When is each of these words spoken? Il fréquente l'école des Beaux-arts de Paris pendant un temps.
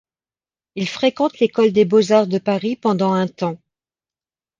Il 0.73 0.89
fréquente 0.89 1.37
l'école 1.37 1.71
des 1.73 1.85
Beaux-arts 1.85 2.25
de 2.25 2.39
Paris 2.39 2.75
pendant 2.75 3.13
un 3.13 3.27
temps. 3.27 3.59